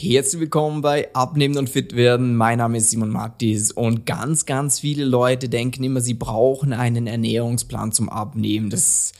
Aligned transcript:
Herzlich 0.00 0.42
willkommen 0.42 0.80
bei 0.80 1.12
Abnehmen 1.12 1.58
und 1.58 1.68
Fit 1.68 1.96
werden. 1.96 2.36
Mein 2.36 2.58
Name 2.58 2.78
ist 2.78 2.90
Simon 2.90 3.10
Magdis 3.10 3.72
und 3.72 4.06
ganz, 4.06 4.46
ganz 4.46 4.78
viele 4.78 5.04
Leute 5.04 5.48
denken 5.48 5.82
immer, 5.82 6.00
sie 6.00 6.14
brauchen 6.14 6.72
einen 6.72 7.08
Ernährungsplan 7.08 7.90
zum 7.90 8.08
Abnehmen. 8.08 8.70
Das 8.70 9.10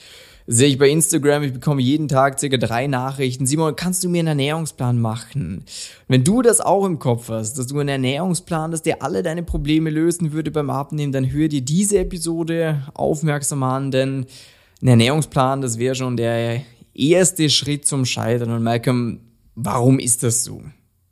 sehe 0.46 0.68
ich 0.68 0.78
bei 0.78 0.88
Instagram. 0.88 1.42
Ich 1.42 1.52
bekomme 1.52 1.82
jeden 1.82 2.06
Tag 2.06 2.38
circa 2.38 2.58
drei 2.58 2.86
Nachrichten. 2.86 3.44
Simon, 3.44 3.74
kannst 3.74 4.04
du 4.04 4.08
mir 4.08 4.20
einen 4.20 4.28
Ernährungsplan 4.28 5.00
machen? 5.00 5.64
Wenn 6.06 6.22
du 6.22 6.42
das 6.42 6.60
auch 6.60 6.84
im 6.84 7.00
Kopf 7.00 7.28
hast, 7.28 7.58
dass 7.58 7.66
du 7.66 7.80
einen 7.80 7.88
Ernährungsplan, 7.88 8.70
dass 8.70 8.82
der 8.82 9.02
alle 9.02 9.24
deine 9.24 9.42
Probleme 9.42 9.90
lösen 9.90 10.30
würde 10.30 10.52
beim 10.52 10.70
Abnehmen, 10.70 11.10
dann 11.10 11.32
hör 11.32 11.48
dir 11.48 11.62
diese 11.62 11.98
Episode 11.98 12.84
aufmerksam 12.94 13.64
an, 13.64 13.90
denn 13.90 14.26
ein 14.80 14.86
Ernährungsplan, 14.86 15.60
das 15.60 15.76
wäre 15.80 15.96
schon 15.96 16.16
der 16.16 16.62
erste 16.94 17.50
Schritt 17.50 17.84
zum 17.84 18.04
Scheitern. 18.04 18.52
Und 18.52 18.62
Malcolm, 18.62 19.22
Warum 19.60 19.98
ist 19.98 20.22
das 20.22 20.44
so? 20.44 20.62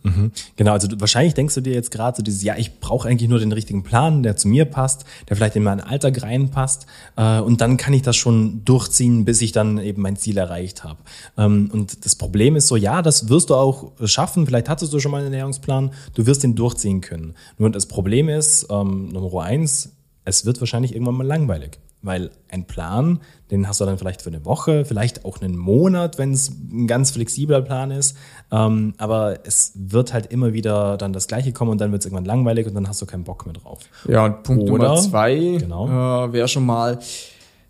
Mhm. 0.06 0.30
Genau, 0.54 0.72
also 0.72 0.86
du, 0.86 1.00
wahrscheinlich 1.00 1.34
denkst 1.34 1.56
du 1.56 1.60
dir 1.60 1.74
jetzt 1.74 1.90
gerade 1.90 2.16
so 2.16 2.22
dieses, 2.22 2.42
ja, 2.44 2.56
ich 2.56 2.78
brauche 2.78 3.08
eigentlich 3.08 3.28
nur 3.28 3.40
den 3.40 3.50
richtigen 3.50 3.82
Plan, 3.82 4.22
der 4.22 4.36
zu 4.36 4.46
mir 4.46 4.64
passt, 4.64 5.04
der 5.28 5.36
vielleicht 5.36 5.56
in 5.56 5.64
mein 5.64 5.80
Alltag 5.80 6.22
reinpasst 6.22 6.86
äh, 7.16 7.40
und 7.40 7.60
dann 7.60 7.76
kann 7.76 7.92
ich 7.92 8.02
das 8.02 8.14
schon 8.14 8.64
durchziehen, 8.64 9.24
bis 9.24 9.42
ich 9.42 9.50
dann 9.50 9.78
eben 9.78 10.02
mein 10.02 10.16
Ziel 10.16 10.38
erreicht 10.38 10.84
habe. 10.84 11.00
Ähm, 11.36 11.70
und 11.72 12.04
das 12.04 12.14
Problem 12.14 12.54
ist 12.54 12.68
so, 12.68 12.76
ja, 12.76 13.02
das 13.02 13.28
wirst 13.28 13.50
du 13.50 13.56
auch 13.56 13.92
schaffen, 14.04 14.46
vielleicht 14.46 14.68
hattest 14.68 14.92
du 14.92 15.00
schon 15.00 15.10
mal 15.10 15.18
einen 15.18 15.32
Ernährungsplan, 15.32 15.90
du 16.14 16.26
wirst 16.26 16.44
den 16.44 16.54
durchziehen 16.54 17.00
können. 17.00 17.34
Nur 17.58 17.70
das 17.70 17.86
Problem 17.86 18.28
ist, 18.28 18.68
ähm, 18.70 19.08
Nummer 19.08 19.42
eins, 19.42 19.90
es 20.24 20.44
wird 20.46 20.60
wahrscheinlich 20.60 20.92
irgendwann 20.92 21.16
mal 21.16 21.26
langweilig. 21.26 21.80
Weil 22.06 22.30
ein 22.48 22.66
Plan, 22.66 23.20
den 23.50 23.68
hast 23.68 23.80
du 23.80 23.84
dann 23.84 23.98
vielleicht 23.98 24.22
für 24.22 24.30
eine 24.30 24.44
Woche, 24.44 24.84
vielleicht 24.84 25.24
auch 25.24 25.40
einen 25.40 25.56
Monat, 25.56 26.18
wenn 26.18 26.32
es 26.32 26.48
ein 26.48 26.86
ganz 26.86 27.10
flexibler 27.10 27.60
Plan 27.62 27.90
ist. 27.90 28.16
Ähm, 28.50 28.94
aber 28.98 29.40
es 29.44 29.72
wird 29.74 30.12
halt 30.12 30.26
immer 30.26 30.52
wieder 30.52 30.96
dann 30.96 31.12
das 31.12 31.26
Gleiche 31.26 31.52
kommen 31.52 31.72
und 31.72 31.80
dann 31.80 31.92
wird 31.92 32.00
es 32.00 32.06
irgendwann 32.06 32.24
langweilig 32.24 32.66
und 32.66 32.74
dann 32.74 32.88
hast 32.88 33.02
du 33.02 33.06
keinen 33.06 33.24
Bock 33.24 33.44
mehr 33.44 33.54
drauf. 33.54 33.80
Ja, 34.08 34.24
und 34.24 34.42
Punkt 34.44 34.70
Oder, 34.70 34.88
Nummer 34.88 35.00
zwei 35.00 35.58
genau. 35.58 36.26
äh, 36.26 36.32
wäre 36.32 36.48
schon 36.48 36.64
mal, 36.64 36.98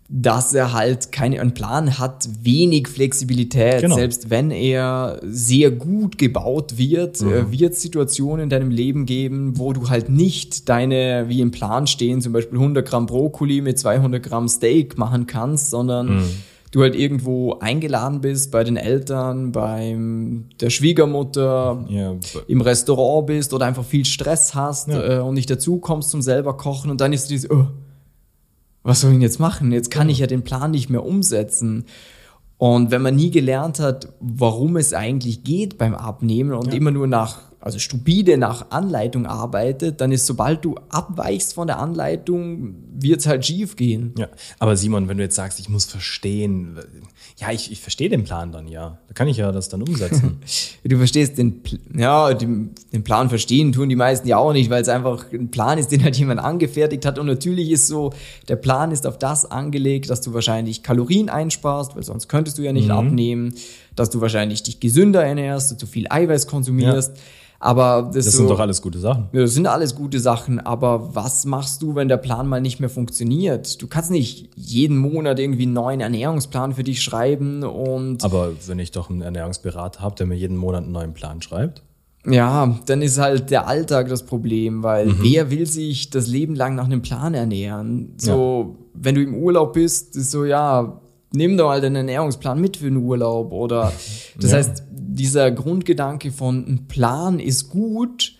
dass 0.09 0.53
er 0.53 0.71
halt 0.71 1.11
keinen 1.11 1.53
Plan 1.53 1.99
hat, 1.99 2.29
wenig 2.41 2.87
Flexibilität. 2.87 3.81
Genau. 3.81 3.95
Selbst 3.95 4.29
wenn 4.29 4.51
er 4.51 5.19
sehr 5.23 5.69
gut 5.69 6.17
gebaut 6.17 6.77
wird, 6.77 7.21
mhm. 7.21 7.33
Äh, 7.33 7.51
wird 7.51 7.73
es 7.73 7.81
Situationen 7.81 8.43
in 8.43 8.49
deinem 8.49 8.71
Leben 8.71 9.05
geben, 9.05 9.57
wo 9.57 9.73
du 9.73 9.89
halt 9.89 10.09
nicht 10.09 10.69
deine, 10.69 11.25
wie 11.27 11.41
im 11.41 11.51
Plan 11.51 11.87
stehen, 11.87 12.21
zum 12.21 12.31
Beispiel 12.31 12.57
100 12.57 12.87
Gramm 12.87 13.05
Brokkoli 13.05 13.61
mit 13.61 13.79
200 13.79 14.23
Gramm 14.23 14.47
Steak 14.47 14.97
machen 14.97 15.27
kannst, 15.27 15.71
sondern 15.71 16.19
mhm. 16.19 16.29
du 16.71 16.83
halt 16.83 16.95
irgendwo 16.95 17.59
eingeladen 17.59 18.21
bist 18.21 18.51
bei 18.51 18.63
den 18.63 18.77
Eltern, 18.77 19.51
beim 19.51 20.45
der 20.61 20.69
Schwiegermutter, 20.69 21.85
ja. 21.89 22.15
im 22.47 22.61
Restaurant 22.61 23.27
bist 23.27 23.53
oder 23.53 23.65
einfach 23.65 23.83
viel 23.83 24.05
Stress 24.05 24.55
hast 24.55 24.87
ja. 24.87 25.17
äh, 25.17 25.19
und 25.19 25.33
nicht 25.33 25.49
dazu 25.49 25.79
kommst 25.79 26.11
zum 26.11 26.21
selber 26.21 26.55
kochen 26.55 26.91
und 26.91 27.01
dann 27.01 27.11
ist 27.11 27.29
dieses, 27.29 27.51
oh, 27.51 27.67
was 28.87 29.01
soll 29.01 29.11
ich 29.11 29.15
denn 29.15 29.21
jetzt 29.21 29.39
machen? 29.39 29.73
Jetzt 29.73 29.91
kann 29.91 30.07
ich 30.07 30.19
ja 30.19 30.27
den 30.27 30.43
Plan 30.43 30.71
nicht 30.71 30.89
mehr 30.89 31.05
umsetzen. 31.05 31.83
Und 32.57 32.89
wenn 32.89 33.01
man 33.01 33.17
nie 33.17 33.31
gelernt 33.31 33.81
hat, 33.81 34.13
warum 34.21 34.77
es 34.77 34.93
eigentlich 34.93 35.43
geht 35.43 35.77
beim 35.77 35.93
Abnehmen 35.93 36.53
und 36.53 36.67
ja. 36.67 36.73
immer 36.73 36.91
nur 36.91 37.05
nach 37.05 37.41
also 37.67 37.79
stupide 37.79 38.37
nach 38.37 38.71
Anleitung 38.71 39.25
arbeitet, 39.25 40.01
dann 40.01 40.11
ist, 40.11 40.25
sobald 40.25 40.63
du 40.65 40.75
abweichst 40.89 41.53
von 41.53 41.67
der 41.67 41.79
Anleitung, 41.79 42.75
wird 42.93 43.19
es 43.19 43.27
halt 43.27 43.45
schief 43.45 43.75
gehen. 43.75 44.13
Ja, 44.17 44.29
aber 44.57 44.75
Simon, 44.75 45.07
wenn 45.07 45.17
du 45.17 45.23
jetzt 45.23 45.35
sagst, 45.35 45.59
ich 45.59 45.69
muss 45.69 45.85
verstehen, 45.85 46.79
ja, 47.37 47.51
ich, 47.51 47.71
ich 47.71 47.81
verstehe 47.81 48.09
den 48.09 48.23
Plan 48.23 48.51
dann, 48.51 48.67
ja. 48.67 48.97
Da 49.07 49.13
kann 49.13 49.27
ich 49.27 49.37
ja 49.37 49.51
das 49.51 49.69
dann 49.69 49.83
umsetzen. 49.83 50.39
du 50.83 50.97
verstehst 50.97 51.37
den, 51.37 51.61
ja, 51.95 52.33
den, 52.33 52.71
den 52.91 53.03
Plan 53.03 53.29
verstehen 53.29 53.73
tun 53.73 53.89
die 53.89 53.95
meisten 53.95 54.27
ja 54.27 54.37
auch 54.37 54.53
nicht, 54.53 54.69
weil 54.69 54.81
es 54.81 54.89
einfach 54.89 55.31
ein 55.31 55.51
Plan 55.51 55.77
ist, 55.77 55.91
den 55.91 56.03
halt 56.03 56.15
jemand 56.15 56.39
angefertigt 56.39 57.05
hat. 57.05 57.19
Und 57.19 57.27
natürlich 57.27 57.69
ist 57.69 57.87
so, 57.87 58.13
der 58.47 58.55
Plan 58.55 58.91
ist 58.91 59.05
auf 59.05 59.19
das 59.19 59.45
angelegt, 59.45 60.09
dass 60.09 60.21
du 60.21 60.33
wahrscheinlich 60.33 60.81
Kalorien 60.81 61.29
einsparst, 61.29 61.95
weil 61.95 62.03
sonst 62.03 62.27
könntest 62.29 62.57
du 62.57 62.63
ja 62.63 62.73
nicht 62.73 62.87
mhm. 62.87 62.93
abnehmen, 62.93 63.53
dass 63.97 64.09
du 64.09 64.21
wahrscheinlich 64.21 64.63
dich 64.63 64.79
gesünder 64.79 65.23
ernährst, 65.23 65.71
dass 65.71 65.77
du 65.77 65.85
viel 65.85 66.07
Eiweiß 66.09 66.47
konsumierst. 66.47 67.15
Ja 67.15 67.23
aber 67.59 68.11
das, 68.13 68.25
das 68.25 68.33
so, 68.33 68.39
sind 68.39 68.49
doch 68.49 68.59
alles 68.59 68.81
gute 68.81 68.99
Sachen. 68.99 69.29
Das 69.33 69.53
sind 69.53 69.65
alles 69.67 69.95
gute 69.95 70.19
Sachen, 70.19 70.59
aber 70.59 71.15
was 71.15 71.45
machst 71.45 71.81
du, 71.81 71.95
wenn 71.95 72.07
der 72.07 72.17
Plan 72.17 72.47
mal 72.47 72.61
nicht 72.61 72.79
mehr 72.79 72.89
funktioniert? 72.89 73.81
Du 73.81 73.87
kannst 73.87 74.11
nicht 74.11 74.49
jeden 74.55 74.97
Monat 74.97 75.39
irgendwie 75.39 75.63
einen 75.63 75.73
neuen 75.73 75.99
Ernährungsplan 75.99 76.73
für 76.73 76.83
dich 76.83 77.01
schreiben 77.01 77.63
und. 77.63 78.23
Aber 78.23 78.51
wenn 78.67 78.79
ich 78.79 78.91
doch 78.91 79.09
einen 79.09 79.21
Ernährungsberater 79.21 80.01
habe, 80.01 80.15
der 80.15 80.27
mir 80.27 80.35
jeden 80.35 80.57
Monat 80.57 80.83
einen 80.83 80.91
neuen 80.91 81.13
Plan 81.13 81.41
schreibt? 81.41 81.81
Ja, 82.29 82.77
dann 82.85 83.01
ist 83.01 83.17
halt 83.17 83.51
der 83.51 83.67
Alltag 83.67 84.09
das 84.09 84.23
Problem, 84.23 84.83
weil 84.83 85.07
mhm. 85.07 85.19
wer 85.21 85.49
will 85.49 85.65
sich 85.65 86.09
das 86.09 86.27
Leben 86.27 86.55
lang 86.55 86.75
nach 86.75 86.85
einem 86.85 87.01
Plan 87.01 87.33
ernähren? 87.33 88.13
So, 88.17 88.75
ja. 88.77 88.85
wenn 88.93 89.15
du 89.15 89.23
im 89.23 89.35
Urlaub 89.35 89.73
bist, 89.73 90.15
ist 90.17 90.31
so, 90.31 90.43
ja, 90.43 90.99
nimm 91.31 91.57
doch 91.57 91.69
halt 91.69 91.83
einen 91.83 91.95
Ernährungsplan 91.95 92.59
mit 92.59 92.77
für 92.77 92.85
den 92.85 92.97
Urlaub 92.97 93.51
oder 93.51 93.91
das 94.39 94.51
ja. 94.51 94.57
heißt, 94.57 94.83
dieser 94.91 95.51
Grundgedanke 95.51 96.31
von 96.31 96.65
ein 96.67 96.87
Plan 96.87 97.39
ist 97.39 97.69
gut, 97.69 98.33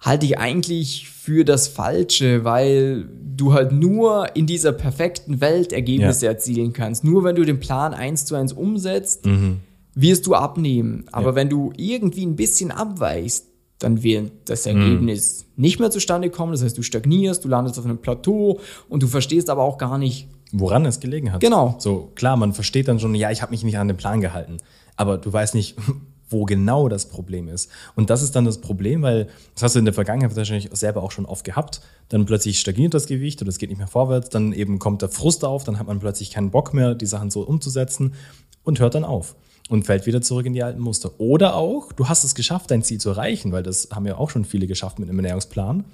halte 0.00 0.26
ich 0.26 0.38
eigentlich 0.38 1.08
für 1.08 1.44
das 1.44 1.68
Falsche, 1.68 2.44
weil 2.44 3.08
du 3.36 3.52
halt 3.52 3.72
nur 3.72 4.34
in 4.34 4.46
dieser 4.46 4.72
perfekten 4.72 5.40
Welt 5.40 5.72
Ergebnisse 5.72 6.26
ja. 6.26 6.32
erzielen 6.32 6.72
kannst. 6.72 7.04
Nur 7.04 7.24
wenn 7.24 7.36
du 7.36 7.44
den 7.44 7.60
Plan 7.60 7.94
eins 7.94 8.24
zu 8.24 8.34
eins 8.34 8.52
umsetzt, 8.52 9.26
mhm. 9.26 9.60
wirst 9.94 10.26
du 10.26 10.34
abnehmen. 10.34 11.04
Aber 11.12 11.30
ja. 11.30 11.34
wenn 11.34 11.48
du 11.48 11.72
irgendwie 11.76 12.24
ein 12.24 12.36
bisschen 12.36 12.70
abweichst, 12.70 13.46
dann 13.78 14.02
wird 14.02 14.30
das 14.44 14.66
mhm. 14.66 14.76
Ergebnis 14.76 15.46
mhm. 15.56 15.62
nicht 15.62 15.80
mehr 15.80 15.90
zustande 15.90 16.30
kommen. 16.30 16.52
Das 16.52 16.62
heißt, 16.62 16.76
du 16.76 16.82
stagnierst, 16.82 17.44
du 17.44 17.48
landest 17.48 17.78
auf 17.78 17.84
einem 17.84 17.98
Plateau 17.98 18.60
und 18.88 19.02
du 19.02 19.06
verstehst 19.06 19.50
aber 19.50 19.62
auch 19.62 19.78
gar 19.78 19.98
nicht, 19.98 20.28
woran 20.52 20.86
es 20.86 21.00
gelegen 21.00 21.32
hat. 21.32 21.40
Genau. 21.40 21.76
So 21.78 22.10
klar, 22.14 22.36
man 22.36 22.52
versteht 22.52 22.88
dann 22.88 23.00
schon, 23.00 23.14
ja, 23.14 23.30
ich 23.30 23.42
habe 23.42 23.52
mich 23.52 23.64
nicht 23.64 23.78
an 23.78 23.88
den 23.88 23.96
Plan 23.96 24.20
gehalten 24.20 24.58
aber 25.00 25.16
du 25.16 25.32
weißt 25.32 25.54
nicht, 25.54 25.76
wo 26.28 26.44
genau 26.44 26.88
das 26.88 27.06
Problem 27.06 27.48
ist. 27.48 27.70
Und 27.96 28.08
das 28.08 28.22
ist 28.22 28.36
dann 28.36 28.44
das 28.44 28.60
Problem, 28.60 29.02
weil 29.02 29.28
das 29.54 29.64
hast 29.64 29.74
du 29.74 29.80
in 29.80 29.84
der 29.84 29.94
Vergangenheit 29.94 30.36
wahrscheinlich 30.36 30.68
selber 30.72 31.02
auch 31.02 31.10
schon 31.10 31.26
oft 31.26 31.42
gehabt. 31.42 31.80
Dann 32.08 32.24
plötzlich 32.24 32.60
stagniert 32.60 32.94
das 32.94 33.06
Gewicht 33.06 33.40
oder 33.40 33.48
es 33.48 33.58
geht 33.58 33.70
nicht 33.70 33.78
mehr 33.78 33.88
vorwärts, 33.88 34.28
dann 34.28 34.52
eben 34.52 34.78
kommt 34.78 35.02
der 35.02 35.08
Frust 35.08 35.44
auf, 35.44 35.64
dann 35.64 35.78
hat 35.80 35.88
man 35.88 35.98
plötzlich 35.98 36.30
keinen 36.30 36.50
Bock 36.50 36.72
mehr, 36.72 36.94
die 36.94 37.06
Sachen 37.06 37.30
so 37.30 37.40
umzusetzen 37.40 38.14
und 38.62 38.78
hört 38.78 38.94
dann 38.94 39.04
auf 39.04 39.34
und 39.70 39.86
fällt 39.86 40.06
wieder 40.06 40.22
zurück 40.22 40.46
in 40.46 40.52
die 40.52 40.62
alten 40.62 40.80
Muster. 40.80 41.18
Oder 41.18 41.56
auch, 41.56 41.92
du 41.92 42.08
hast 42.08 42.22
es 42.22 42.36
geschafft, 42.36 42.70
dein 42.70 42.84
Ziel 42.84 43.00
zu 43.00 43.08
erreichen, 43.10 43.50
weil 43.50 43.64
das 43.64 43.88
haben 43.90 44.06
ja 44.06 44.16
auch 44.16 44.30
schon 44.30 44.44
viele 44.44 44.68
geschafft 44.68 45.00
mit 45.00 45.08
einem 45.08 45.18
Ernährungsplan. 45.18 45.84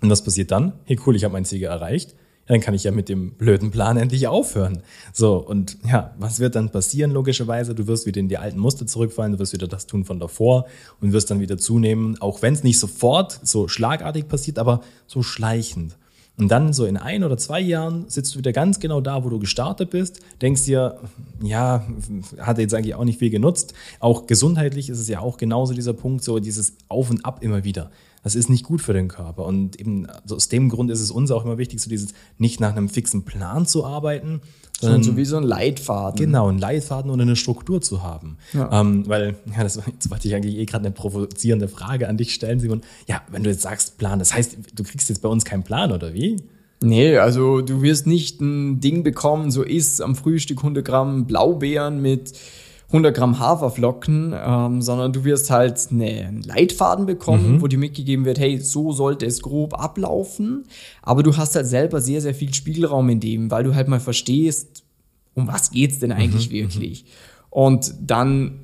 Und 0.00 0.08
was 0.08 0.24
passiert 0.24 0.52
dann? 0.52 0.72
Hey 0.84 0.98
cool, 1.04 1.16
ich 1.16 1.24
habe 1.24 1.32
mein 1.32 1.44
Ziel 1.44 1.64
erreicht 1.64 2.14
dann 2.50 2.60
kann 2.60 2.74
ich 2.74 2.82
ja 2.82 2.90
mit 2.90 3.08
dem 3.08 3.30
blöden 3.34 3.70
Plan 3.70 3.96
endlich 3.96 4.26
aufhören. 4.26 4.82
So, 5.12 5.36
und 5.36 5.78
ja, 5.88 6.14
was 6.18 6.40
wird 6.40 6.56
dann 6.56 6.70
passieren 6.70 7.12
logischerweise? 7.12 7.76
Du 7.76 7.86
wirst 7.86 8.06
wieder 8.06 8.18
in 8.18 8.28
die 8.28 8.38
alten 8.38 8.58
Muster 8.58 8.88
zurückfallen, 8.88 9.34
du 9.34 9.38
wirst 9.38 9.52
wieder 9.52 9.68
das 9.68 9.86
tun 9.86 10.04
von 10.04 10.18
davor 10.18 10.66
und 11.00 11.12
wirst 11.12 11.30
dann 11.30 11.38
wieder 11.38 11.58
zunehmen, 11.58 12.20
auch 12.20 12.42
wenn 12.42 12.52
es 12.52 12.64
nicht 12.64 12.80
sofort 12.80 13.38
so 13.44 13.68
schlagartig 13.68 14.26
passiert, 14.26 14.58
aber 14.58 14.80
so 15.06 15.22
schleichend. 15.22 15.96
Und 16.38 16.48
dann 16.48 16.72
so 16.72 16.86
in 16.86 16.96
ein 16.96 17.22
oder 17.22 17.36
zwei 17.36 17.60
Jahren 17.60 18.08
sitzt 18.08 18.34
du 18.34 18.38
wieder 18.38 18.52
ganz 18.52 18.80
genau 18.80 19.00
da, 19.00 19.22
wo 19.24 19.28
du 19.28 19.38
gestartet 19.38 19.90
bist, 19.90 20.20
denkst 20.42 20.64
dir, 20.64 20.98
ja, 21.42 21.86
hat 22.38 22.58
jetzt 22.58 22.74
eigentlich 22.74 22.96
auch 22.96 23.04
nicht 23.04 23.20
viel 23.20 23.30
genutzt. 23.30 23.74
Auch 24.00 24.26
gesundheitlich 24.26 24.88
ist 24.88 24.98
es 24.98 25.06
ja 25.06 25.20
auch 25.20 25.36
genauso 25.36 25.72
dieser 25.72 25.92
Punkt, 25.92 26.24
so 26.24 26.40
dieses 26.40 26.72
Auf 26.88 27.10
und 27.10 27.24
Ab 27.24 27.44
immer 27.44 27.62
wieder. 27.62 27.92
Das 28.22 28.34
ist 28.34 28.50
nicht 28.50 28.64
gut 28.64 28.82
für 28.82 28.92
den 28.92 29.08
Körper. 29.08 29.46
Und 29.46 29.80
eben 29.80 30.06
also 30.06 30.36
aus 30.36 30.48
dem 30.48 30.68
Grund 30.68 30.90
ist 30.90 31.00
es 31.00 31.10
uns 31.10 31.30
auch 31.30 31.44
immer 31.44 31.58
wichtig, 31.58 31.80
so 31.80 31.88
dieses 31.88 32.12
nicht 32.38 32.60
nach 32.60 32.76
einem 32.76 32.88
fixen 32.88 33.24
Plan 33.24 33.66
zu 33.66 33.84
arbeiten, 33.84 34.40
sondern 34.80 35.02
so 35.02 35.16
wie 35.16 35.24
so 35.24 35.36
ein 35.36 35.42
Leitfaden. 35.42 36.18
Genau, 36.18 36.48
ein 36.48 36.58
Leitfaden 36.58 37.10
oder 37.10 37.22
eine 37.22 37.36
Struktur 37.36 37.80
zu 37.80 38.02
haben. 38.02 38.38
Ja. 38.52 38.80
Ähm, 38.80 39.06
weil, 39.06 39.36
ja, 39.54 39.62
das 39.62 39.80
jetzt 39.86 40.10
wollte 40.10 40.28
ich 40.28 40.34
eigentlich 40.34 40.56
eh 40.56 40.64
gerade 40.64 40.86
eine 40.86 40.94
provozierende 40.94 41.68
Frage 41.68 42.08
an 42.08 42.16
dich 42.16 42.34
stellen, 42.34 42.60
Simon. 42.60 42.82
Ja, 43.06 43.22
wenn 43.30 43.42
du 43.42 43.50
jetzt 43.50 43.62
sagst 43.62 43.98
Plan, 43.98 44.18
das 44.18 44.34
heißt, 44.34 44.56
du 44.74 44.82
kriegst 44.82 45.08
jetzt 45.08 45.22
bei 45.22 45.28
uns 45.28 45.44
keinen 45.44 45.62
Plan, 45.62 45.92
oder 45.92 46.14
wie? 46.14 46.36
Nee, 46.82 47.18
also 47.18 47.60
du 47.60 47.82
wirst 47.82 48.06
nicht 48.06 48.40
ein 48.40 48.80
Ding 48.80 49.02
bekommen, 49.02 49.50
so 49.50 49.62
isst 49.62 50.00
am 50.00 50.16
Frühstück 50.16 50.58
100 50.58 50.82
Gramm 50.82 51.26
Blaubeeren 51.26 52.00
mit 52.00 52.32
100 52.90 53.16
Gramm 53.16 53.38
Haferflocken, 53.38 54.34
ähm, 54.36 54.82
sondern 54.82 55.12
du 55.12 55.24
wirst 55.24 55.50
halt 55.50 55.88
eine, 55.92 56.26
einen 56.26 56.42
Leitfaden 56.42 57.06
bekommen, 57.06 57.54
mhm. 57.54 57.62
wo 57.62 57.68
dir 57.68 57.78
mitgegeben 57.78 58.24
wird, 58.24 58.40
hey, 58.40 58.58
so 58.58 58.92
sollte 58.92 59.26
es 59.26 59.42
grob 59.42 59.74
ablaufen. 59.74 60.64
Aber 61.02 61.22
du 61.22 61.36
hast 61.36 61.54
halt 61.54 61.66
selber 61.66 62.00
sehr, 62.00 62.20
sehr 62.20 62.34
viel 62.34 62.52
Spielraum 62.52 63.08
in 63.08 63.20
dem, 63.20 63.50
weil 63.50 63.62
du 63.62 63.76
halt 63.76 63.86
mal 63.86 64.00
verstehst, 64.00 64.82
um 65.34 65.46
was 65.46 65.70
geht's 65.70 66.00
denn 66.00 66.10
eigentlich 66.10 66.50
mhm. 66.50 66.54
wirklich? 66.54 67.04
Und 67.48 67.94
dann 68.00 68.60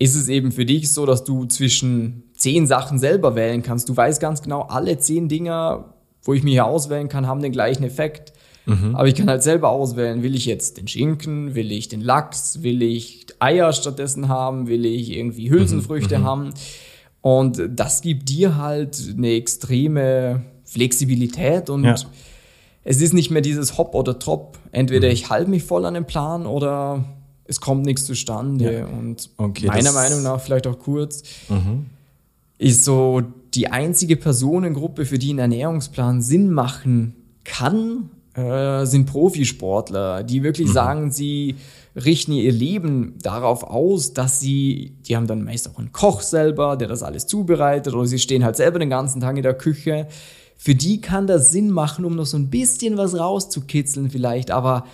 ist 0.00 0.16
es 0.16 0.28
eben 0.28 0.50
für 0.50 0.64
dich 0.64 0.90
so, 0.90 1.06
dass 1.06 1.24
du 1.24 1.44
zwischen 1.46 2.24
zehn 2.34 2.66
Sachen 2.66 2.98
selber 2.98 3.36
wählen 3.36 3.62
kannst. 3.62 3.88
Du 3.88 3.96
weißt 3.96 4.20
ganz 4.20 4.42
genau, 4.42 4.62
alle 4.62 4.98
zehn 4.98 5.28
Dinger, 5.28 5.94
wo 6.22 6.34
ich 6.34 6.42
mir 6.42 6.50
hier 6.50 6.66
auswählen 6.66 7.08
kann, 7.08 7.26
haben 7.26 7.42
den 7.42 7.52
gleichen 7.52 7.84
Effekt. 7.84 8.32
Mhm. 8.68 8.94
Aber 8.94 9.08
ich 9.08 9.14
kann 9.14 9.28
halt 9.28 9.42
selber 9.42 9.70
auswählen, 9.70 10.22
will 10.22 10.34
ich 10.34 10.44
jetzt 10.46 10.76
den 10.76 10.86
Schinken, 10.86 11.54
will 11.54 11.72
ich 11.72 11.88
den 11.88 12.02
Lachs, 12.02 12.62
will 12.62 12.82
ich 12.82 13.26
Eier 13.38 13.72
stattdessen 13.72 14.28
haben, 14.28 14.68
will 14.68 14.84
ich 14.84 15.10
irgendwie 15.10 15.50
Hülsenfrüchte 15.50 16.18
mhm. 16.18 16.22
mhm. 16.22 16.26
haben. 16.26 16.54
Und 17.20 17.62
das 17.70 18.02
gibt 18.02 18.28
dir 18.28 18.56
halt 18.56 19.14
eine 19.16 19.32
extreme 19.32 20.42
Flexibilität 20.64 21.70
und 21.70 21.84
ja. 21.84 21.96
es 22.84 23.00
ist 23.00 23.14
nicht 23.14 23.30
mehr 23.30 23.42
dieses 23.42 23.78
Hop 23.78 23.94
oder 23.94 24.18
Top. 24.18 24.58
Entweder 24.70 25.08
mhm. 25.08 25.14
ich 25.14 25.30
halte 25.30 25.50
mich 25.50 25.64
voll 25.64 25.84
an 25.86 25.94
den 25.94 26.04
Plan 26.04 26.46
oder 26.46 27.04
es 27.44 27.60
kommt 27.60 27.86
nichts 27.86 28.04
zustande. 28.04 28.80
Ja. 28.80 28.86
Und 28.86 29.30
okay, 29.38 29.66
meiner 29.66 29.92
Meinung 29.92 30.22
nach, 30.22 30.40
vielleicht 30.40 30.66
auch 30.66 30.78
kurz, 30.78 31.22
mhm. 31.48 31.86
ist 32.58 32.84
so 32.84 33.22
die 33.54 33.68
einzige 33.68 34.16
Personengruppe, 34.16 35.06
für 35.06 35.18
die 35.18 35.32
ein 35.32 35.38
Ernährungsplan 35.38 36.20
Sinn 36.20 36.52
machen 36.52 37.14
kann, 37.44 38.10
äh, 38.38 38.86
sind 38.86 39.06
Profisportler, 39.06 40.22
die 40.22 40.42
wirklich 40.42 40.68
mhm. 40.68 40.72
sagen, 40.72 41.10
sie 41.10 41.56
richten 41.96 42.32
ihr 42.32 42.52
Leben 42.52 43.14
darauf 43.20 43.64
aus, 43.64 44.12
dass 44.12 44.40
sie, 44.40 44.92
die 45.06 45.16
haben 45.16 45.26
dann 45.26 45.42
meist 45.42 45.68
auch 45.68 45.78
einen 45.78 45.92
Koch 45.92 46.20
selber, 46.20 46.76
der 46.76 46.88
das 46.88 47.02
alles 47.02 47.26
zubereitet, 47.26 47.94
oder 47.94 48.06
sie 48.06 48.18
stehen 48.18 48.44
halt 48.44 48.56
selber 48.56 48.78
den 48.78 48.90
ganzen 48.90 49.20
Tag 49.20 49.36
in 49.36 49.42
der 49.42 49.54
Küche. 49.54 50.06
Für 50.56 50.74
die 50.74 51.00
kann 51.00 51.26
das 51.26 51.50
Sinn 51.50 51.70
machen, 51.70 52.04
um 52.04 52.16
noch 52.16 52.26
so 52.26 52.36
ein 52.36 52.50
bisschen 52.50 52.96
was 52.96 53.18
rauszukitzeln 53.18 54.10
vielleicht, 54.10 54.50
aber 54.50 54.86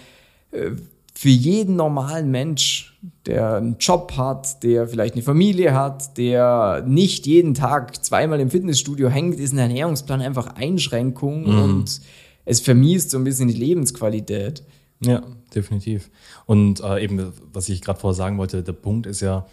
äh, 0.50 0.70
für 1.16 1.28
jeden 1.28 1.76
normalen 1.76 2.30
Mensch, 2.30 2.98
der 3.26 3.54
einen 3.54 3.76
Job 3.78 4.14
hat, 4.16 4.62
der 4.64 4.88
vielleicht 4.88 5.14
eine 5.14 5.22
Familie 5.22 5.72
hat, 5.74 6.18
der 6.18 6.82
nicht 6.86 7.26
jeden 7.26 7.54
Tag 7.54 8.04
zweimal 8.04 8.40
im 8.40 8.50
Fitnessstudio 8.50 9.08
hängt, 9.08 9.38
ist 9.38 9.52
ein 9.52 9.58
Ernährungsplan 9.58 10.20
einfach 10.20 10.56
Einschränkung 10.56 11.42
mhm. 11.42 11.62
und 11.62 12.00
es 12.44 12.60
vermiest 12.60 13.10
so 13.10 13.18
ein 13.18 13.24
bisschen 13.24 13.48
die 13.48 13.54
Lebensqualität. 13.54 14.62
Ja, 15.00 15.22
definitiv. 15.54 16.10
Und 16.46 16.80
äh, 16.80 17.02
eben, 17.02 17.32
was 17.52 17.68
ich 17.68 17.80
gerade 17.80 17.98
vorher 17.98 18.14
sagen 18.14 18.38
wollte, 18.38 18.62
der 18.62 18.72
Punkt 18.72 19.06
ist 19.06 19.20
ja, 19.20 19.46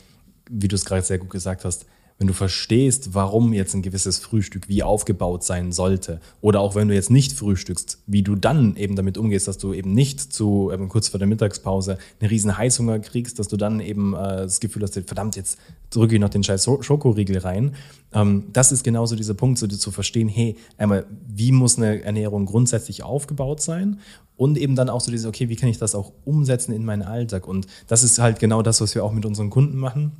wie 0.50 0.68
du 0.68 0.76
es 0.76 0.86
gerade 0.86 1.02
sehr 1.02 1.18
gut 1.18 1.30
gesagt 1.30 1.66
hast, 1.66 1.86
wenn 2.21 2.27
du 2.27 2.33
verstehst, 2.33 3.15
warum 3.15 3.51
jetzt 3.51 3.73
ein 3.73 3.81
gewisses 3.81 4.19
Frühstück 4.19 4.69
wie 4.69 4.83
aufgebaut 4.83 5.44
sein 5.44 5.71
sollte, 5.71 6.21
oder 6.39 6.59
auch 6.59 6.75
wenn 6.75 6.88
du 6.88 6.94
jetzt 6.94 7.09
nicht 7.09 7.33
frühstückst, 7.33 7.97
wie 8.06 8.21
du 8.21 8.35
dann 8.35 8.75
eben 8.75 8.95
damit 8.95 9.18
umgehst, 9.18 9.47
dass 9.47 9.57
du 9.57 9.73
eben 9.73 9.95
nicht 9.95 10.31
zu 10.31 10.69
eben 10.71 10.88
kurz 10.88 11.07
vor 11.07 11.18
der 11.18 11.27
Mittagspause 11.27 11.97
einen 12.19 12.29
riesen 12.29 12.56
Heißhunger 12.56 13.00
kriegst, 13.00 13.39
dass 13.39 13.47
du 13.47 13.57
dann 13.57 13.79
eben 13.79 14.13
äh, 14.13 14.44
das 14.44 14.59
Gefühl 14.59 14.83
hast, 14.83 14.94
verdammt, 14.94 15.35
jetzt 15.35 15.57
drücke 15.89 16.13
ich 16.13 16.21
noch 16.21 16.29
den 16.29 16.44
scheiß 16.44 16.69
Schokoriegel 16.81 17.39
rein. 17.39 17.73
Ähm, 18.13 18.44
das 18.53 18.71
ist 18.71 18.83
genauso 18.83 19.15
dieser 19.15 19.33
Punkt, 19.33 19.57
so 19.57 19.65
zu 19.65 19.89
verstehen, 19.89 20.29
hey, 20.29 20.57
einmal, 20.77 21.07
wie 21.27 21.51
muss 21.51 21.79
eine 21.79 22.03
Ernährung 22.03 22.45
grundsätzlich 22.45 23.01
aufgebaut 23.01 23.62
sein 23.62 24.00
und 24.38 24.59
eben 24.59 24.75
dann 24.75 24.89
auch 24.89 25.01
so 25.01 25.09
dieses, 25.09 25.25
okay, 25.25 25.50
wie 25.50 25.56
kann 25.56 25.69
ich 25.69 25.79
das 25.79 25.95
auch 25.95 26.12
umsetzen 26.23 26.71
in 26.71 26.85
meinen 26.85 27.01
Alltag? 27.01 27.47
Und 27.47 27.65
das 27.88 28.03
ist 28.03 28.19
halt 28.19 28.38
genau 28.38 28.62
das, 28.62 28.79
was 28.79 28.94
wir 28.94 29.03
auch 29.03 29.12
mit 29.12 29.25
unseren 29.25 29.50
Kunden 29.50 29.79
machen 29.79 30.12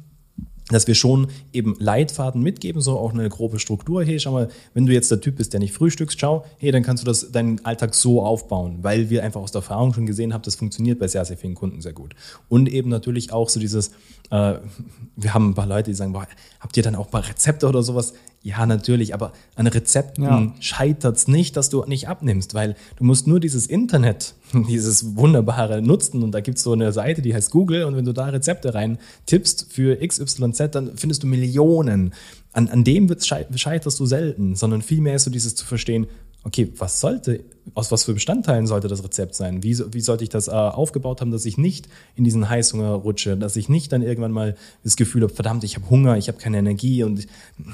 dass 0.74 0.88
wir 0.88 0.96
schon 0.96 1.28
eben 1.54 1.76
Leitfaden 1.80 2.42
mitgeben, 2.42 2.82
so 2.82 2.98
auch 2.98 3.14
eine 3.14 3.28
grobe 3.30 3.60
Struktur. 3.60 4.04
Hey, 4.04 4.20
schau 4.20 4.32
mal, 4.32 4.50
wenn 4.74 4.86
du 4.86 4.94
jetzt 4.94 5.12
der 5.12 5.22
Typ 5.22 5.38
bist, 5.38 5.54
der 5.54 5.60
nicht 5.60 5.74
frühstückst, 5.74 6.20
schau, 6.20 6.46
hey, 6.58 6.72
dann 6.72 6.84
kannst 6.84 7.04
du 7.04 7.06
das, 7.06 7.32
deinen 7.32 7.64
Alltag 7.66 7.96
so 7.96 8.22
aufbauen, 8.22 8.80
weil 8.82 9.10
wir 9.10 9.24
einfach 9.24 9.42
aus 9.42 9.52
der 9.52 9.60
Erfahrung 9.60 9.94
schon 9.94 10.06
gesehen 10.06 10.34
haben, 10.34 10.42
das 10.44 10.56
funktioniert 10.56 11.00
bei 11.00 11.08
sehr, 11.08 11.26
sehr 11.26 11.38
vielen 11.38 11.56
Kunden 11.56 11.82
sehr 11.82 11.94
gut. 11.94 12.16
Und 12.50 12.70
eben 12.70 12.90
natürlich 12.90 13.32
auch 13.32 13.50
so 13.50 13.60
dieses, 13.60 13.90
äh, 14.30 14.56
wir 15.16 15.34
haben 15.34 15.50
ein 15.50 15.56
paar 15.56 15.68
Leute, 15.68 15.92
die 15.92 15.96
sagen, 15.96 16.14
boah, 16.14 16.28
habt 16.60 16.78
ihr 16.78 16.84
dann 16.84 16.96
auch 16.96 17.06
ein 17.06 17.12
paar 17.12 17.28
Rezepte 17.28 17.68
oder 17.68 17.84
sowas? 17.84 18.14
Ja, 18.44 18.66
natürlich, 18.66 19.14
aber 19.14 19.34
an 19.56 19.68
Rezepten 19.68 20.24
ja. 20.24 20.52
scheitert 20.60 21.16
es 21.16 21.28
nicht, 21.28 21.56
dass 21.58 21.70
du 21.70 21.84
nicht 21.86 22.08
abnimmst, 22.08 22.56
weil 22.56 22.76
du 22.96 23.04
musst 23.04 23.28
nur 23.28 23.40
dieses 23.40 23.68
Internet, 23.68 24.34
dieses 24.68 25.16
wunderbare 25.16 25.84
nutzen 25.84 26.24
und 26.24 26.32
da 26.32 26.40
gibt 26.40 26.58
es 26.58 26.64
so 26.64 26.72
eine 26.72 26.92
Seite, 26.92 27.22
die 27.22 27.36
heißt 27.36 27.52
Google 27.52 27.84
und 27.84 27.96
wenn 27.96 28.06
du 28.06 28.14
da 28.14 28.26
Rezepte 28.26 28.74
rein 28.74 28.98
tippst 29.28 29.68
für 29.72 29.96
XYZ, 29.96 30.72
dann 30.72 30.98
findest 30.98 31.22
du 31.22 31.28
Millionen. 31.28 32.14
An, 32.52 32.68
an 32.68 32.84
dem 32.84 33.08
scheiterst 33.20 34.00
du 34.00 34.06
selten, 34.08 34.56
sondern 34.56 34.82
vielmehr 34.82 35.16
ist 35.16 35.26
so 35.26 35.32
dieses 35.32 35.56
zu 35.56 35.66
verstehen, 35.66 36.08
okay, 36.44 36.72
was 36.78 37.00
sollte, 37.00 37.44
aus 37.76 37.92
was 37.92 38.04
für 38.04 38.14
Bestandteilen 38.14 38.66
sollte 38.66 38.88
das 38.88 39.04
Rezept 39.04 39.36
sein? 39.36 39.64
Wie, 39.64 39.78
wie 39.94 40.02
sollte 40.02 40.24
ich 40.24 40.30
das 40.30 40.48
äh, 40.48 40.52
aufgebaut 40.52 41.22
haben, 41.22 41.32
dass 41.32 41.46
ich 41.46 41.58
nicht 41.58 41.88
in 42.16 42.24
diesen 42.24 42.50
Heißhunger 42.50 42.92
rutsche, 42.94 43.38
dass 43.38 43.56
ich 43.56 43.70
nicht 43.70 43.92
dann 43.92 44.02
irgendwann 44.02 44.32
mal 44.32 44.56
das 44.84 44.96
Gefühl 44.96 45.22
habe, 45.22 45.34
verdammt, 45.34 45.64
ich 45.64 45.76
habe 45.76 45.90
Hunger, 45.90 46.18
ich 46.18 46.28
habe 46.28 46.40
keine 46.40 46.58
Energie 46.58 47.04
und 47.04 47.28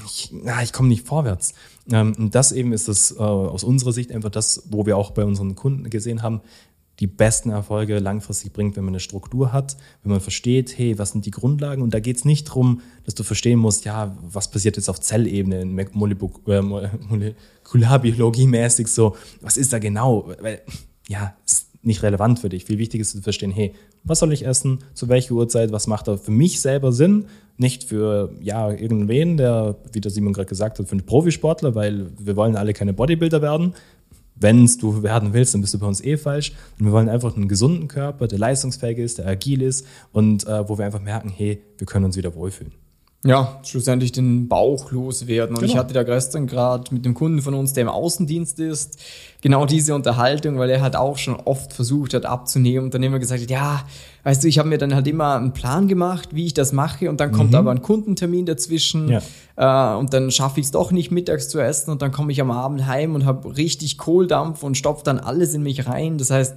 ich, 0.06 0.32
na, 0.44 0.62
ich 0.62 0.74
komme 0.74 0.90
nicht 0.90 1.08
vorwärts. 1.08 1.54
Ähm, 1.90 2.14
und 2.18 2.36
das 2.36 2.52
eben 2.52 2.74
ist 2.74 2.88
das 2.88 3.12
äh, 3.12 3.20
aus 3.20 3.64
unserer 3.64 3.94
Sicht 3.94 4.12
einfach 4.12 4.32
das, 4.32 4.64
wo 4.70 4.86
wir 4.86 4.98
auch 4.98 5.12
bei 5.12 5.24
unseren 5.24 5.56
Kunden 5.56 5.90
gesehen 5.90 6.22
haben, 6.22 6.42
die 7.00 7.08
besten 7.08 7.52
Erfolge 7.52 8.00
langfristig 8.00 8.52
bringt, 8.54 8.76
wenn 8.76 8.84
man 8.84 8.94
eine 8.94 9.00
Struktur 9.00 9.54
hat, 9.54 9.78
wenn 10.04 10.12
man 10.12 10.22
versteht, 10.22 10.76
hey, 10.78 10.98
was 10.98 11.12
sind 11.12 11.26
die 11.26 11.32
Grundlagen? 11.32 11.84
Und 11.84 11.94
da 11.94 12.00
geht 12.00 12.18
es 12.18 12.26
nicht 12.26 12.50
darum, 12.50 12.82
dass 13.06 13.14
du 13.14 13.24
verstehen 13.24 13.60
musst, 13.60 13.86
ja, 13.86 14.18
was 14.22 14.50
passiert 14.50 14.78
jetzt 14.78 14.90
auf 14.90 15.00
Zellebene, 15.00 15.62
in 15.62 15.78
äh, 15.78 15.86
Molekularbiologie 15.94 18.48
mäßig 18.48 18.88
so, 18.88 19.16
was 19.42 19.58
ist 19.58 19.74
da 19.74 19.80
genau? 19.80 20.34
Weil, 20.42 20.62
ja, 21.08 21.36
ist 21.46 21.68
nicht 21.84 22.02
relevant 22.04 22.40
für 22.40 22.50
dich. 22.50 22.66
Viel 22.66 22.80
wichtiger 22.80 23.02
ist 23.02 23.12
zu 23.12 23.22
verstehen, 23.22 23.52
hey, 23.52 23.74
was 24.04 24.20
soll 24.20 24.34
ich 24.34 24.46
essen, 24.46 24.80
zu 24.94 25.10
welcher 25.10 25.34
Uhrzeit, 25.34 25.72
was 25.72 25.88
macht 25.88 26.08
da 26.08 26.18
für 26.18 26.32
mich 26.32 26.62
selber 26.62 26.92
Sinn, 26.92 27.26
nicht 27.58 27.84
für 27.84 28.32
ja 28.42 28.72
irgendwen, 28.72 29.38
der, 29.38 29.76
wie 29.92 30.02
der 30.02 30.12
Simon 30.12 30.34
gerade 30.34 30.48
gesagt 30.48 30.80
hat, 30.80 30.88
für 30.88 30.94
einen 30.94 31.06
Profisportler, 31.06 31.76
weil 31.76 32.08
wir 32.20 32.36
wollen 32.36 32.56
alle 32.56 32.74
keine 32.74 32.94
Bodybuilder 32.94 33.42
werden, 33.42 33.74
wenn 34.40 34.66
du 34.80 35.04
werden 35.04 35.34
willst, 35.34 35.54
dann 35.54 35.62
bist 35.62 35.74
du 35.74 35.80
bei 35.80 35.88
uns 35.88 36.04
eh 36.04 36.18
falsch. 36.18 36.54
Und 36.80 36.86
wir 36.86 36.92
wollen 36.92 37.10
einfach 37.10 37.36
einen 37.36 37.48
gesunden 37.48 37.88
Körper, 37.88 38.28
der 38.28 38.40
leistungsfähig 38.40 38.98
ist, 38.98 39.18
der 39.18 39.28
agil 39.28 39.62
ist 39.62 39.86
und 40.12 40.46
äh, 40.48 40.68
wo 40.68 40.78
wir 40.78 40.86
einfach 40.86 41.02
merken, 41.02 41.30
hey, 41.30 41.62
wir 41.78 41.88
können 41.88 42.06
uns 42.06 42.18
wieder 42.18 42.34
wohlfühlen 42.36 42.74
ja, 43.28 43.60
schlussendlich 43.64 44.12
den 44.12 44.48
Bauch 44.48 44.92
loswerden. 44.92 45.56
Und 45.56 45.62
genau. 45.62 45.72
ich 45.72 45.78
hatte 45.78 45.94
da 45.94 46.04
gestern 46.04 46.48
gerade 46.48 46.94
mit 46.94 47.06
einem 47.06 47.14
Kunden 47.14 47.42
von 47.42 47.54
uns, 47.54 47.74
der 47.74 47.84
im 47.84 47.90
Außendienst 47.90 48.60
ist, 48.60 49.00
genau 49.42 49.66
diese 49.66 49.94
Unterhaltung, 49.94 50.58
weil 50.58 50.70
er 50.70 50.82
halt 50.82 50.96
auch 50.96 51.18
schon 51.18 51.36
oft 51.36 51.74
versucht 51.74 52.14
hat 52.14 52.26
abzunehmen 52.26 52.86
und 52.86 52.94
dann 52.94 53.04
immer 53.04 53.20
gesagt 53.20 53.42
hat, 53.42 53.50
ja, 53.50 53.84
weißt 54.24 54.44
du, 54.44 54.48
ich 54.48 54.60
habe 54.60 54.70
mir 54.70 54.78
dann 54.78 54.96
halt 54.96 55.08
immer 55.08 55.36
einen 55.36 55.54
Plan 55.54 55.88
gemacht, 55.88 56.30
wie 56.34 56.46
ich 56.46 56.54
das 56.54 56.74
mache 56.74 57.10
und 57.10 57.20
dann 57.20 57.32
kommt 57.32 57.52
mhm. 57.52 57.58
aber 57.58 57.72
ein 57.72 57.82
Kundentermin 57.82 58.46
dazwischen 58.46 59.10
ja. 59.10 59.94
äh, 59.94 59.98
und 59.98 60.14
dann 60.14 60.32
schaffe 60.32 60.60
ich 60.60 60.68
es 60.68 60.72
doch 60.72 60.92
nicht 60.92 61.12
mittags 61.12 61.50
zu 61.50 61.60
essen 61.60 61.92
und 61.92 62.02
dann 62.02 62.12
komme 62.12 62.32
ich 62.32 62.42
am 62.42 62.52
Abend 62.52 62.88
heim 62.88 63.16
und 63.16 63.26
habe 63.26 63.58
richtig 63.58 63.98
Kohldampf 63.98 64.64
und 64.64 64.78
stopfe 64.78 65.04
dann 65.04 65.20
alles 65.20 65.54
in 65.54 65.64
mich 65.64 65.88
rein. 65.88 66.18
Das 66.18 66.32
heißt, 66.32 66.56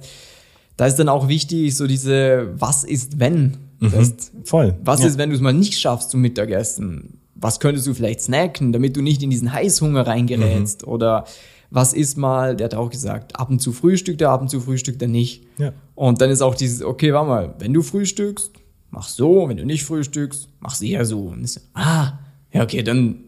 da 0.77 0.85
ist 0.85 0.95
dann 0.95 1.09
auch 1.09 1.27
wichtig, 1.27 1.75
so 1.75 1.85
diese 1.85 2.49
Was 2.57 2.83
ist 2.83 3.19
wenn? 3.19 3.70
Mhm, 3.81 3.91
heißt, 3.91 4.31
voll. 4.43 4.77
Was 4.83 5.01
ja. 5.01 5.07
ist, 5.07 5.17
wenn 5.17 5.29
du 5.29 5.35
es 5.35 5.41
mal 5.41 5.53
nicht 5.53 5.77
schaffst 5.79 6.11
zum 6.11 6.21
Mittagessen? 6.21 7.19
Was 7.35 7.59
könntest 7.59 7.87
du 7.87 7.93
vielleicht 7.93 8.21
snacken, 8.21 8.71
damit 8.71 8.95
du 8.95 9.01
nicht 9.01 9.21
in 9.23 9.31
diesen 9.31 9.51
Heißhunger 9.51 10.05
reingerätst? 10.05 10.83
Mhm. 10.85 10.91
Oder 10.91 11.25
was 11.71 11.93
ist 11.93 12.17
mal, 12.17 12.55
der 12.55 12.65
hat 12.65 12.75
auch 12.75 12.91
gesagt, 12.91 13.35
ab 13.39 13.49
und 13.49 13.59
zu 13.59 13.71
frühstückt 13.71 14.21
er, 14.21 14.29
ab 14.29 14.41
und 14.41 14.49
zu 14.49 14.61
frühstückt 14.61 15.01
er 15.01 15.07
nicht. 15.07 15.43
Ja. 15.57 15.73
Und 15.95 16.21
dann 16.21 16.29
ist 16.29 16.41
auch 16.41 16.53
dieses, 16.53 16.83
okay, 16.83 17.11
warte 17.13 17.27
mal, 17.27 17.55
wenn 17.59 17.73
du 17.73 17.81
frühstückst, 17.81 18.51
mach 18.91 19.07
so, 19.07 19.49
wenn 19.49 19.57
du 19.57 19.65
nicht 19.65 19.83
frühstückst, 19.83 20.49
mach 20.59 20.79
eher 20.81 21.05
so. 21.05 21.21
Und 21.21 21.43
ist, 21.43 21.61
ah, 21.73 22.19
ja, 22.53 22.63
okay, 22.63 22.83
dann 22.83 23.23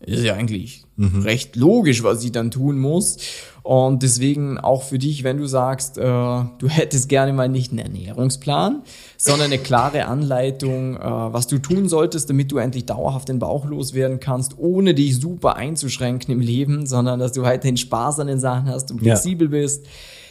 ist 0.00 0.24
ja 0.24 0.34
eigentlich 0.34 0.84
mhm. 0.96 1.20
recht 1.20 1.56
logisch, 1.56 2.02
was 2.02 2.24
ich 2.24 2.32
dann 2.32 2.50
tun 2.50 2.78
muss. 2.78 3.18
Und 3.62 4.02
deswegen 4.02 4.58
auch 4.58 4.82
für 4.82 4.98
dich, 4.98 5.24
wenn 5.24 5.36
du 5.36 5.46
sagst, 5.46 5.98
äh, 5.98 6.02
du 6.02 6.68
hättest 6.68 7.08
gerne 7.08 7.32
mal 7.32 7.48
nicht 7.48 7.70
einen 7.72 7.80
Ernährungsplan, 7.80 8.82
sondern 9.16 9.46
eine 9.46 9.58
klare 9.58 10.06
Anleitung, 10.06 10.96
äh, 10.96 11.00
was 11.00 11.46
du 11.46 11.58
tun 11.58 11.88
solltest, 11.88 12.30
damit 12.30 12.50
du 12.52 12.58
endlich 12.58 12.86
dauerhaft 12.86 13.28
den 13.28 13.38
Bauch 13.38 13.66
loswerden 13.66 14.20
kannst, 14.20 14.58
ohne 14.58 14.94
dich 14.94 15.20
super 15.20 15.56
einzuschränken 15.56 16.32
im 16.32 16.40
Leben, 16.40 16.86
sondern 16.86 17.20
dass 17.20 17.32
du 17.32 17.42
weiterhin 17.42 17.76
Spaß 17.76 18.20
an 18.20 18.28
den 18.28 18.40
Sachen 18.40 18.68
hast 18.68 18.90
und 18.90 19.00
flexibel 19.00 19.46
ja. 19.48 19.60
bist 19.60 19.86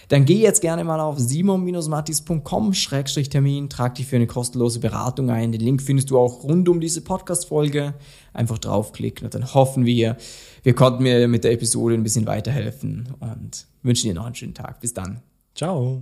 dann 0.10 0.26
geh 0.26 0.42
jetzt 0.42 0.60
gerne 0.62 0.84
mal 0.84 1.00
auf 1.00 1.18
simon-mattis.com-termin, 1.20 3.70
trag 3.70 3.96
dich 3.96 4.06
für 4.08 4.18
eine 4.18 4.28
kostenlose 4.28 4.80
Beratung 4.80 5.30
ein. 5.30 5.52
Den 5.52 5.62
Link 5.62 5.84
findest 5.84 6.10
du 6.10 6.18
auch 6.18 6.44
rund 6.44 6.68
um 6.68 6.82
diese 6.82 7.02
Podcast-Folge. 7.02 7.94
Einfach 8.34 8.58
draufklicken 8.58 9.26
und 9.26 9.36
dann 9.36 9.54
hoffen 9.54 9.86
wir, 9.86 10.18
wir 10.64 10.74
konnten 10.74 11.04
mir 11.04 11.28
mit 11.28 11.44
der 11.44 11.52
Episode 11.52 11.94
ein 11.94 12.04
bisschen 12.04 12.26
weiterhelfen 12.26 13.10
und 13.20 13.68
wünschen 13.84 14.08
dir 14.08 14.16
noch 14.16 14.26
einen 14.26 14.36
schönen 14.36 14.56
Tag. 14.56 14.80
Bis 14.82 14.96
dann. 14.96 15.22
Ciao. 15.54 16.02